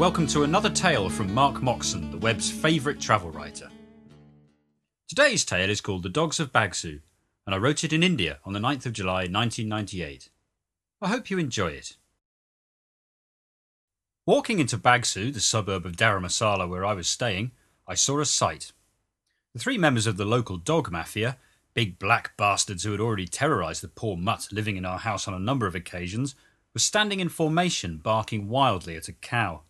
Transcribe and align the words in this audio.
welcome 0.00 0.26
to 0.26 0.44
another 0.44 0.70
tale 0.70 1.10
from 1.10 1.30
Mark 1.34 1.62
Moxon, 1.62 2.10
the 2.10 2.16
web's 2.16 2.50
favourite 2.50 2.98
travel 2.98 3.30
writer. 3.30 3.68
Today's 5.06 5.44
tale 5.44 5.68
is 5.68 5.82
called 5.82 6.04
The 6.04 6.08
Dogs 6.08 6.40
of 6.40 6.54
Bagsu, 6.54 7.00
and 7.44 7.54
I 7.54 7.58
wrote 7.58 7.84
it 7.84 7.92
in 7.92 8.02
India 8.02 8.38
on 8.46 8.54
the 8.54 8.60
9th 8.60 8.86
of 8.86 8.94
July 8.94 9.26
1998. 9.26 10.30
I 11.02 11.08
hope 11.08 11.28
you 11.28 11.38
enjoy 11.38 11.72
it. 11.72 11.98
Walking 14.24 14.58
into 14.58 14.78
Bagsu, 14.78 15.34
the 15.34 15.38
suburb 15.38 15.84
of 15.84 15.96
Dharamasala 15.96 16.66
where 16.66 16.86
I 16.86 16.94
was 16.94 17.06
staying, 17.06 17.50
I 17.86 17.92
saw 17.94 18.20
a 18.20 18.24
sight. 18.24 18.72
The 19.52 19.58
three 19.58 19.76
members 19.76 20.06
of 20.06 20.16
the 20.16 20.24
local 20.24 20.56
dog 20.56 20.90
mafia, 20.90 21.36
big 21.74 21.98
black 21.98 22.38
bastards 22.38 22.84
who 22.84 22.92
had 22.92 23.02
already 23.02 23.26
terrorised 23.26 23.82
the 23.82 23.88
poor 23.88 24.16
mutt 24.16 24.48
living 24.50 24.78
in 24.78 24.86
our 24.86 25.00
house 25.00 25.28
on 25.28 25.34
a 25.34 25.38
number 25.38 25.66
of 25.66 25.74
occasions, 25.74 26.34
were 26.72 26.80
standing 26.80 27.20
in 27.20 27.28
formation 27.28 27.98
barking 27.98 28.48
wildly 28.48 28.96
at 28.96 29.06
a 29.06 29.12
cow. 29.12 29.60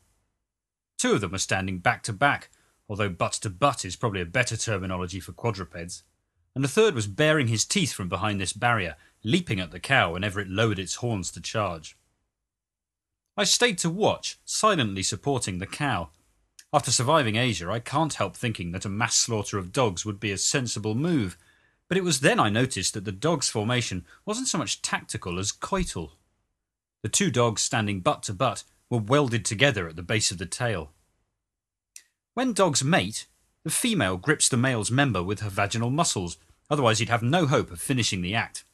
Two 1.01 1.15
of 1.15 1.23
them 1.23 1.33
were 1.33 1.39
standing 1.39 1.79
back 1.79 2.03
to 2.03 2.13
back, 2.13 2.51
although 2.87 3.09
butt 3.09 3.33
to 3.33 3.49
butt 3.49 3.87
is 3.87 3.97
probably 3.97 4.21
a 4.21 4.27
better 4.27 4.55
terminology 4.55 5.19
for 5.19 5.33
quadrupeds, 5.33 6.03
and 6.55 6.63
the 6.63 6.69
third 6.69 6.95
was 6.95 7.07
baring 7.07 7.47
his 7.47 7.65
teeth 7.65 7.95
from 7.95 8.11
behind 8.11 8.39
this 8.39 8.53
barrier, 8.53 8.97
leaping 9.25 9.61
at 9.61 9.71
the 9.71 9.81
cow 9.81 10.13
whenever 10.13 10.41
it 10.41 10.51
lowered 10.51 10.79
its 10.79 10.97
horns 10.97 11.31
to 11.31 11.41
charge. 11.41 11.97
I 13.35 13.45
stayed 13.45 13.79
to 13.79 13.89
watch, 13.89 14.39
silently 14.45 15.03
supporting 15.03 15.57
the 15.57 15.67
cow. 15.67 16.11
After 16.71 16.91
surviving 16.91 17.37
Asia, 17.37 17.71
I 17.71 17.81
can't 17.81 18.13
help 18.13 18.37
thinking 18.37 18.73
that 18.73 18.85
a 18.85 18.91
mass 18.91 19.15
slaughter 19.17 19.57
of 19.57 19.73
dogs 19.73 20.05
would 20.05 20.21
be 20.21 20.33
a 20.33 20.37
sensible 20.37 20.95
move, 20.95 21.39
but 21.89 21.97
it 21.97 22.05
was 22.05 22.21
then 22.21 22.39
I 22.39 22.51
noticed 22.51 22.93
that 22.93 23.07
the 23.07 23.11
dog's 23.11 23.49
formation 23.49 24.05
wasn't 24.27 24.49
so 24.49 24.59
much 24.59 24.83
tactical 24.83 25.39
as 25.39 25.51
coital. 25.51 26.11
The 27.03 27.09
two 27.09 27.31
dogs 27.31 27.63
standing 27.63 28.01
butt 28.01 28.23
to 28.25 28.35
butt 28.35 28.65
were 28.91 28.99
welded 28.99 29.45
together 29.45 29.89
at 29.89 29.97
the 29.97 30.03
base 30.03 30.31
of 30.31 30.39
the 30.39 30.47
tail. 30.47 30.91
When 32.35 32.53
dogs 32.53 32.85
mate, 32.85 33.27
the 33.65 33.71
female 33.71 34.17
grips 34.17 34.49
the 34.49 34.57
male's 34.57 34.91
member 34.91 35.23
with 35.23 35.41
her 35.41 35.49
vaginal 35.49 35.91
muscles, 35.91 36.37
otherwise, 36.69 36.99
he'd 36.99 37.09
have 37.09 37.23
no 37.23 37.47
hope 37.47 37.71
of 37.71 37.81
finishing 37.81 38.21
the 38.21 38.35
act. 38.35 38.65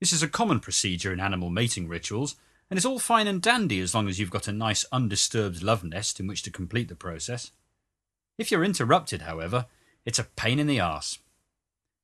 This 0.00 0.12
is 0.12 0.22
a 0.22 0.28
common 0.28 0.60
procedure 0.60 1.12
in 1.12 1.20
animal 1.20 1.48
mating 1.48 1.86
rituals, 1.86 2.34
and 2.68 2.76
it's 2.76 2.86
all 2.86 2.98
fine 2.98 3.26
and 3.26 3.42
dandy 3.42 3.80
as 3.80 3.94
long 3.94 4.08
as 4.08 4.18
you've 4.18 4.30
got 4.30 4.48
a 4.48 4.52
nice 4.52 4.84
undisturbed 4.90 5.62
love 5.62 5.84
nest 5.84 6.18
in 6.18 6.26
which 6.26 6.42
to 6.42 6.50
complete 6.50 6.88
the 6.88 6.94
process. 6.94 7.52
If 8.38 8.50
you're 8.50 8.64
interrupted, 8.64 9.22
however, 9.22 9.66
it's 10.04 10.18
a 10.18 10.24
pain 10.24 10.58
in 10.58 10.66
the 10.66 10.80
arse. 10.80 11.18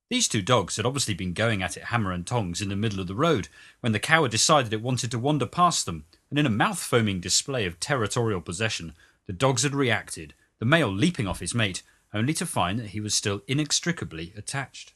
These 0.09 0.27
two 0.27 0.41
dogs 0.41 0.77
had 0.77 0.85
obviously 0.85 1.13
been 1.13 1.33
going 1.33 1.61
at 1.61 1.77
it 1.77 1.85
hammer 1.85 2.11
and 2.11 2.25
tongs 2.25 2.61
in 2.61 2.69
the 2.69 2.75
middle 2.75 2.99
of 2.99 3.07
the 3.07 3.15
road 3.15 3.47
when 3.81 3.91
the 3.91 3.99
cow 3.99 4.23
had 4.23 4.31
decided 4.31 4.73
it 4.73 4.81
wanted 4.81 5.11
to 5.11 5.19
wander 5.19 5.45
past 5.45 5.85
them, 5.85 6.05
and 6.29 6.39
in 6.39 6.45
a 6.45 6.49
mouth 6.49 6.79
foaming 6.79 7.19
display 7.19 7.65
of 7.65 7.79
territorial 7.79 8.41
possession, 8.41 8.93
the 9.25 9.33
dogs 9.33 9.63
had 9.63 9.75
reacted, 9.75 10.33
the 10.59 10.65
male 10.65 10.91
leaping 10.91 11.27
off 11.27 11.39
his 11.39 11.55
mate, 11.55 11.81
only 12.13 12.33
to 12.33 12.45
find 12.45 12.79
that 12.79 12.87
he 12.87 12.99
was 12.99 13.13
still 13.13 13.41
inextricably 13.47 14.33
attached. 14.35 14.93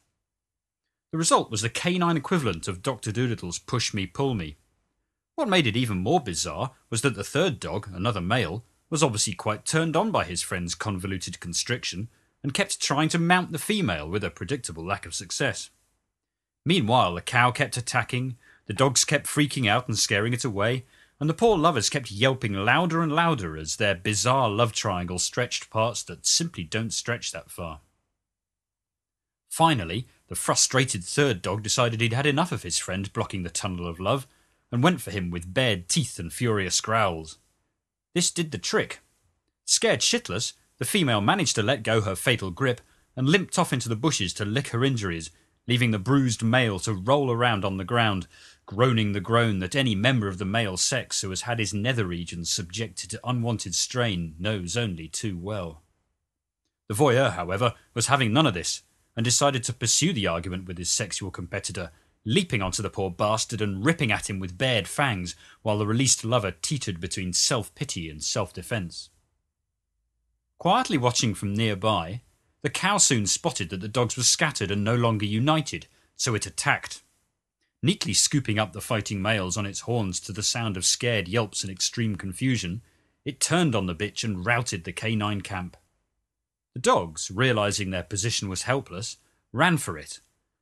The 1.12 1.18
result 1.18 1.52
was 1.52 1.62
the 1.62 1.70
canine 1.70 2.18
equivalent 2.18 2.68
of 2.68 2.82
Dr. 2.82 3.12
Dolittle's 3.12 3.60
push 3.60 3.94
me, 3.94 4.08
pull 4.08 4.34
me. 4.34 4.58
What 5.36 5.48
made 5.48 5.68
it 5.68 5.78
even 5.78 5.98
more 5.98 6.20
bizarre 6.20 6.72
was 6.90 7.02
that 7.02 7.16
the 7.16 7.24
third 7.24 7.60
dog, 7.60 7.88
another 7.94 8.22
male, 8.22 8.64
was 8.90 9.04
obviously 9.04 9.34
quite 9.34 9.66
turned 9.66 9.96
on 9.96 10.12
by 10.12 10.24
his 10.24 10.42
friend's 10.42 10.76
convoluted 10.76 11.40
constriction 11.40 12.10
and 12.44 12.54
kept 12.54 12.82
trying 12.82 13.10
to 13.10 13.20
mount 13.20 13.52
the 13.52 13.58
female 13.58 14.08
with 14.10 14.24
a 14.24 14.30
predictable 14.30 14.86
lack 14.86 15.06
of 15.06 15.16
success. 15.16 15.70
Meanwhile, 16.66 17.16
the 17.16 17.22
cow 17.22 17.52
kept 17.52 17.78
attacking, 17.78 18.38
the 18.66 18.74
dogs 18.74 19.06
kept 19.06 19.28
freaking 19.28 19.68
out 19.70 19.88
and 19.88 19.98
scaring 19.98 20.34
it 20.34 20.44
away, 20.44 20.86
and 21.20 21.30
the 21.30 21.34
poor 21.34 21.58
lovers 21.58 21.90
kept 21.90 22.12
yelping 22.12 22.54
louder 22.54 23.02
and 23.02 23.12
louder 23.12 23.58
as 23.58 23.76
their 23.76 23.96
bizarre 23.96 24.50
love 24.50 24.74
triangle 24.74 25.20
stretched 25.20 25.70
parts 25.70 26.04
that 26.04 26.26
simply 26.26 26.64
don't 26.64 26.94
stretch 26.94 27.32
that 27.32 27.50
far. 27.50 27.80
Finally, 29.50 30.08
the 30.28 30.36
frustrated 30.36 31.04
third 31.04 31.42
dog 31.42 31.62
decided 31.62 32.02
he'd 32.02 32.14
had 32.14 32.26
enough 32.26 32.52
of 32.52 32.64
his 32.64 32.80
friend 32.80 33.14
blocking 33.14 33.44
the 33.44 33.50
tunnel 33.50 33.88
of 33.88 34.00
love 34.00 34.26
and 34.72 34.82
went 34.82 35.00
for 35.00 35.12
him 35.12 35.30
with 35.30 35.54
bared 35.54 35.88
teeth 35.88 36.18
and 36.18 36.34
furious 36.34 36.82
growls. 36.82 37.38
This 38.16 38.32
did 38.32 38.52
the 38.52 38.58
trick. 38.58 39.02
Scared 39.66 40.02
shitless, 40.02 40.54
the 40.80 40.86
female 40.86 41.22
managed 41.22 41.56
to 41.56 41.64
let 41.64 41.84
go 41.84 42.02
her 42.02 42.16
fatal 42.16 42.50
grip 42.50 42.82
and 43.16 43.30
limped 43.30 43.60
off 43.60 43.72
into 43.72 43.88
the 43.88 43.96
bushes 43.96 44.34
to 44.34 44.46
lick 44.46 44.70
her 44.70 44.84
injuries, 44.84 45.30
leaving 45.68 45.92
the 45.92 46.00
bruised 46.00 46.42
male 46.42 46.80
to 46.80 46.94
roll 46.94 47.32
around 47.32 47.64
on 47.64 47.78
the 47.78 47.84
ground, 47.84 48.28
groaning 48.66 49.12
the 49.12 49.20
groan 49.20 49.60
that 49.60 49.76
any 49.76 49.96
member 49.96 50.28
of 50.28 50.38
the 50.38 50.46
male 50.46 50.78
sex 50.78 51.22
who 51.22 51.30
has 51.30 51.42
had 51.42 51.60
his 51.60 51.74
nether 51.74 52.06
regions 52.06 52.50
subjected 52.50 53.10
to 53.10 53.20
unwanted 53.24 53.76
strain 53.76 54.36
knows 54.40 54.78
only 54.78 55.08
too 55.08 55.38
well. 55.38 55.84
The 56.88 56.96
voyeur, 56.96 57.32
however, 57.32 57.74
was 57.94 58.08
having 58.08 58.34
none 58.34 58.48
of 58.48 58.54
this, 58.54 58.82
and 59.16 59.24
decided 59.24 59.64
to 59.66 59.74
pursue 59.74 60.14
the 60.14 60.28
argument 60.28 60.68
with 60.68 60.78
his 60.78 60.90
sexual 60.90 61.32
competitor, 61.32 61.92
leaping 62.26 62.62
onto 62.62 62.82
the 62.82 62.90
poor 62.90 63.12
bastard 63.12 63.62
and 63.62 63.86
ripping 63.86 64.12
at 64.12 64.30
him 64.30 64.40
with 64.40 64.58
bared 64.58 64.88
fangs, 64.88 65.36
while 65.62 65.78
the 65.78 65.86
released 65.86 66.24
lover 66.24 66.52
teetered 66.52 67.00
between 67.00 67.34
self 67.34 67.74
pity 67.76 68.10
and 68.10 68.24
self 68.24 68.54
defence. 68.54 69.10
Quietly 70.58 70.98
watching 70.98 71.34
from 71.34 71.54
nearby, 71.54 72.22
the 72.62 72.70
cow 72.70 72.98
soon 72.98 73.28
spotted 73.28 73.70
that 73.70 73.82
the 73.82 73.88
dogs 73.90 74.16
were 74.16 74.24
scattered 74.24 74.72
and 74.72 74.84
no 74.84 74.96
longer 74.96 75.26
united, 75.26 75.88
so 76.16 76.34
it 76.34 76.46
attacked. 76.46 77.03
Neatly 77.84 78.14
scooping 78.14 78.58
up 78.58 78.72
the 78.72 78.80
fighting 78.80 79.22
males 79.22 79.58
on 79.58 79.66
its 79.66 79.82
horns 79.82 80.22
to 80.22 80.32
the 80.32 80.42
sound 80.42 80.78
of 80.78 80.86
scared 80.86 81.28
yelps 81.28 81.64
and 81.64 81.72
extreme 81.72 82.16
confusion, 82.16 82.82
it 83.26 83.42
turned 83.42 83.76
on 83.76 83.88
the 83.88 83.96
bitch 83.96 84.24
and 84.24 84.46
routed 84.46 84.86
the 84.86 84.94
canine 84.94 85.42
camp. 85.42 85.76
The 86.74 86.80
dogs, 86.80 87.30
realizing 87.30 87.90
their 87.90 88.04
position 88.04 88.48
was 88.48 88.64
helpless, 88.64 89.18
ran 89.52 89.78
for 89.78 89.98
it, 89.98 90.22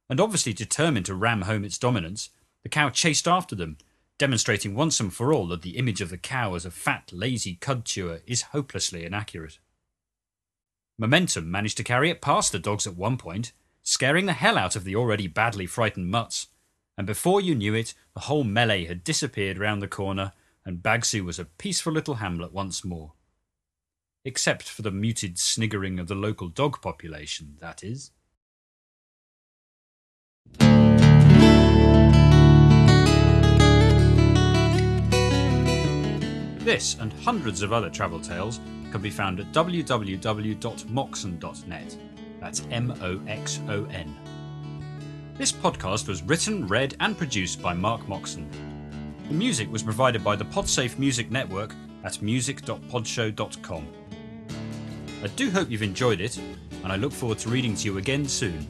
and 0.10 0.20
obviously 0.20 0.52
determined 0.52 1.06
to 1.06 1.16
ram 1.16 1.44
home 1.44 1.64
its 1.64 1.78
dominance, 1.78 2.32
the 2.64 2.70
cow 2.70 2.90
chased 2.90 3.28
after 3.28 3.56
them, 3.56 3.78
demonstrating 4.18 4.74
once 4.74 5.00
and 5.00 5.14
for 5.14 5.32
all 5.32 5.48
that 5.48 5.62
the 5.62 5.78
image 5.78 6.02
of 6.02 6.10
the 6.10 6.18
cow 6.18 6.56
as 6.56 6.66
a 6.66 6.72
fat, 6.72 7.12
lazy 7.14 7.54
cud 7.54 7.86
chewer 7.86 8.22
is 8.26 8.42
hopelessly 8.42 9.06
inaccurate. 9.06 9.60
Momentum 10.98 11.50
managed 11.50 11.78
to 11.78 11.84
carry 11.84 12.10
it 12.10 12.20
past 12.20 12.52
the 12.52 12.60
dogs 12.60 12.88
at 12.88 12.98
one 12.98 13.18
point, 13.18 13.52
scaring 13.84 14.26
the 14.26 14.34
hell 14.34 14.58
out 14.58 14.76
of 14.76 14.84
the 14.84 14.96
already 14.96 15.28
badly 15.28 15.68
frightened 15.68 16.10
mutts, 16.10 16.48
and 16.98 17.08
before 17.08 17.42
you 17.42 17.56
knew 17.56 17.74
it, 17.74 17.94
the 18.14 18.22
whole 18.22 18.44
melee 18.44 18.86
had 18.86 19.04
disappeared 19.04 19.58
round 19.58 19.82
the 19.82 19.88
corner, 19.88 20.34
and 20.66 20.84
Bagsu 20.84 21.24
was 21.24 21.40
a 21.40 21.46
peaceful 21.46 21.94
little 21.94 22.16
hamlet 22.16 22.54
once 22.54 22.86
more. 22.86 23.14
Except 24.24 24.70
for 24.70 24.84
the 24.84 24.92
muted 24.92 25.40
sniggering 25.40 26.00
of 26.00 26.08
the 26.08 26.16
local 26.16 26.48
dog 26.48 26.82
population, 26.82 27.56
that 27.60 27.84
is. 27.84 28.12
This 36.64 36.96
and 37.00 37.12
hundreds 37.12 37.64
of 37.64 37.74
other 37.74 37.90
travel 37.90 38.20
tales 38.20 38.60
can 38.92 39.02
be 39.02 39.10
found 39.10 39.40
at 39.40 39.52
www.moxon.net. 39.52 41.98
That's 42.40 42.68
M 42.70 42.94
O 43.02 43.20
X 43.28 43.60
O 43.68 43.86
N. 43.86 44.16
This 45.42 45.52
podcast 45.52 46.08
was 46.08 46.22
written, 46.22 46.68
read, 46.68 46.96
and 47.00 47.18
produced 47.18 47.64
by 47.64 47.74
Mark 47.74 48.08
Moxon. 48.08 48.48
The 49.28 49.34
music 49.34 49.72
was 49.72 49.82
provided 49.82 50.24
by 50.24 50.36
the 50.36 50.46
Podsafe 50.46 51.00
Music 51.00 51.32
Network 51.32 51.74
at 52.04 52.22
music.podshow.com. 52.22 53.88
I 55.24 55.28
do 55.30 55.50
hope 55.50 55.72
you've 55.72 55.82
enjoyed 55.82 56.22
it, 56.22 56.38
and 56.38 56.94
I 56.94 56.96
look 56.96 57.12
forward 57.12 57.40
to 57.40 57.50
reading 57.50 57.74
to 57.74 57.86
you 57.86 57.98
again 57.98 58.28
soon. 58.28 58.68